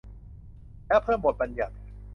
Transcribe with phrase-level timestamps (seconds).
[0.87, 1.75] แล้วเพิ่มบทบัญญัติ